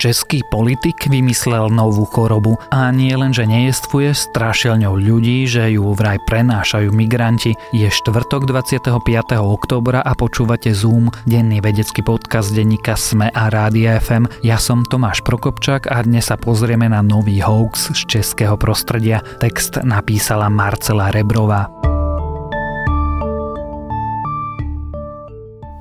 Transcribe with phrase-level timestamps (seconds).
[0.00, 5.92] Český politik vymyslel novú chorobu a nie len, že nejestvuje, strašil ňou ľudí, že ju
[5.92, 7.52] vraj prenášajú migranti.
[7.76, 8.96] Je štvrtok 25.
[9.36, 14.24] oktobra a počúvate Zoom, denný vedecký podcast denníka Sme a Rádia FM.
[14.40, 19.20] Ja som Tomáš Prokopčák a dnes sa pozrieme na nový hoax z českého prostredia.
[19.36, 21.89] Text napísala Marcela Rebrová.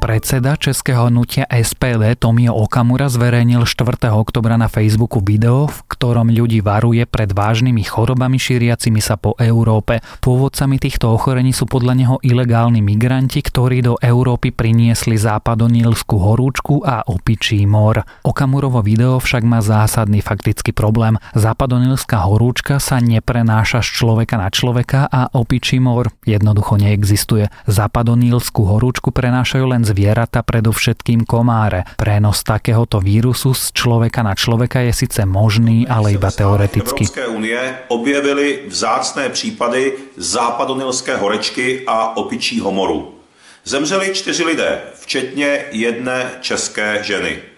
[0.09, 4.09] Predseda českého hnutia SPD Tomio Okamura zverejnil 4.
[4.09, 10.01] oktobra na Facebooku video, v ktorom ľudí varuje pred vážnymi chorobami šíriacimi sa po Európe.
[10.25, 17.05] Pôvodcami týchto ochorení sú podľa neho ilegálni migranti, ktorí do Európy priniesli západonílskú horúčku a
[17.05, 18.01] opičí mor.
[18.25, 21.21] Okamurovo video však má zásadný faktický problém.
[21.37, 27.53] Západonílská horúčka sa neprenáša z človeka na človeka a opičí mor jednoducho neexistuje.
[27.69, 31.83] Západonílskú horúčku prenášajú len z zvieratá, predovšetkým komáre.
[31.99, 37.03] Prenos takéhoto vírusu z človeka na človeka je síce možný, ale iba teoreticky.
[37.03, 37.59] Evropské unie
[37.91, 43.19] objevili vzácné případy západonilské horečky a opičího moru.
[43.67, 47.48] Zemřeli čtyři lidé, včetně jedné české ženy.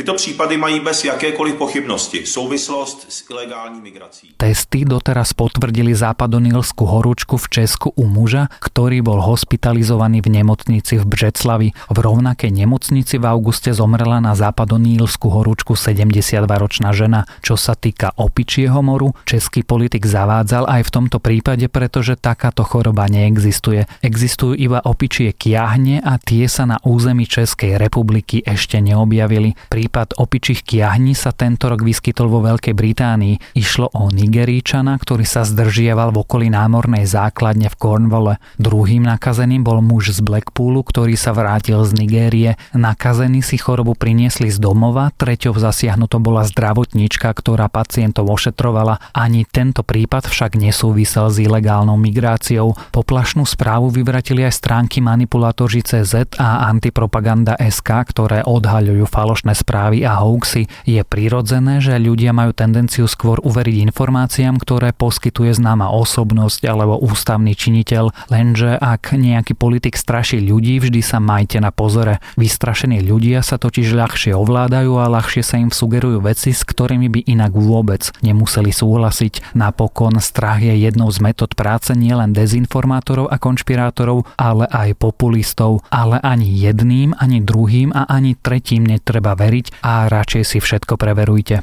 [0.00, 4.32] Tyto případy mají bez jakékoliv pochybnosti souvislost s ilegální migrací.
[4.36, 11.04] Testy doteraz potvrdili západonilskú horúčku v Česku u muža, ktorý bol hospitalizovaný v nemocnici v
[11.04, 11.68] Břeclavi.
[11.92, 17.28] V rovnakej nemocnici v auguste zomrela na západonílskú horúčku 72-ročná žena.
[17.44, 23.04] Čo sa týka opičieho moru, český politik zavádzal aj v tomto prípade, pretože takáto choroba
[23.04, 23.84] neexistuje.
[24.00, 29.52] Existujú iba opičie kiahne a tie sa na území Českej republiky ešte neobjavili.
[29.68, 33.58] Pri Prípad opičích kiahní sa tento rok vyskytol vo Veľkej Británii.
[33.58, 38.38] Išlo o Nigeríčana, ktorý sa zdržiaval v okolí námornej základne v Cornwalle.
[38.62, 42.54] Druhým nakazeným bol muž z Blackpoolu, ktorý sa vrátil z Nigérie.
[42.70, 49.02] Nakazení si chorobu priniesli z domova, treťou zasiahnutou bola zdravotníčka, ktorá pacientov ošetrovala.
[49.10, 52.78] Ani tento prípad však nesúvisel s ilegálnou migráciou.
[52.94, 60.68] Poplašnú správu vyvratili aj stránky manipulátoři.cz a antipropaganda.sk, ktoré odhaľujú falošné správy správy a hoaxy,
[60.84, 67.56] je prirodzené, že ľudia majú tendenciu skôr uveriť informáciám, ktoré poskytuje známa osobnosť alebo ústavný
[67.56, 72.20] činiteľ, lenže ak nejaký politik straší ľudí, vždy sa majte na pozore.
[72.36, 77.20] Vystrašení ľudia sa totiž ľahšie ovládajú a ľahšie sa im sugerujú veci, s ktorými by
[77.32, 79.56] inak vôbec nemuseli súhlasiť.
[79.56, 85.80] Napokon strach je jednou z metód práce nielen dezinformátorov a konšpirátorov, ale aj populistov.
[85.88, 91.60] Ale ani jedným, ani druhým a ani tretím netreba veriť, a radšej si všetko preverujte.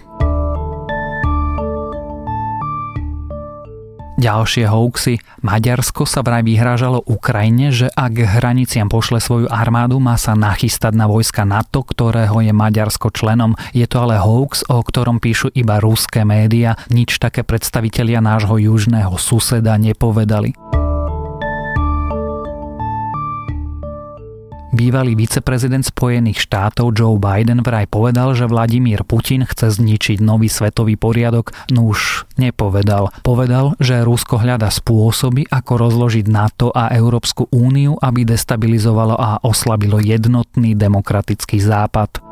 [4.18, 5.22] Ďalšie hoaxy.
[5.46, 11.06] Maďarsko sa vraj vyhrážalo Ukrajine, že ak hraniciam pošle svoju armádu, má sa nachystať na
[11.06, 13.54] vojska NATO, ktorého je Maďarsko členom.
[13.78, 16.74] Je to ale hoax, o ktorom píšu iba ruské média.
[16.90, 20.58] Nič také predstavitelia nášho južného suseda nepovedali.
[24.78, 30.94] Bývalý viceprezident Spojených štátov Joe Biden vraj povedal, že Vladimír Putin chce zničiť nový svetový
[30.94, 33.10] poriadok, no už nepovedal.
[33.26, 39.98] Povedal, že Rusko hľada spôsoby, ako rozložiť NATO a Európsku úniu, aby destabilizovalo a oslabilo
[39.98, 42.27] jednotný demokratický západ.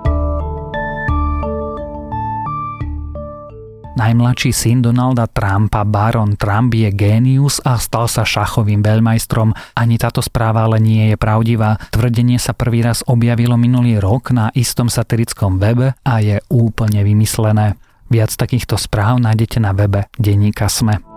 [3.96, 9.56] Najmladší syn Donalda Trumpa, Baron Trump, je génius a stal sa šachovým veľmajstrom.
[9.72, 11.80] Ani táto správa ale nie je pravdivá.
[11.96, 17.80] Tvrdenie sa prvý raz objavilo minulý rok na istom satirickom webe a je úplne vymyslené.
[18.12, 21.15] Viac takýchto správ nájdete na webe Denníka Sme.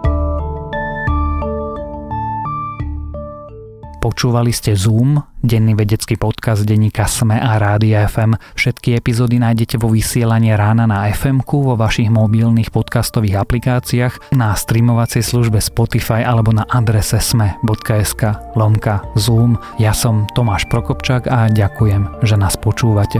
[3.98, 8.38] Počúvali ste Zoom, denný vedecký podcast denníka Sme a Rádia FM.
[8.54, 15.26] Všetky epizódy nájdete vo vysielaní rána na fm vo vašich mobilných podcastových aplikáciách, na streamovacej
[15.26, 19.59] službe Spotify alebo na adrese sme.sk lomka Zoom.
[19.82, 23.18] Ja som Tomáš Prokopčák a ďakujem, že nás počúvate.